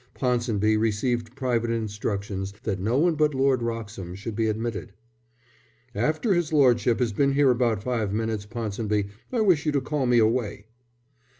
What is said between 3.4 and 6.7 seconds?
Wroxham should be admitted. "And after his